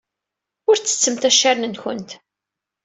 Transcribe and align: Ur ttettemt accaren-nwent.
Ur 0.69 0.75
ttettemt 0.77 1.27
accaren-nwent. 1.29 2.11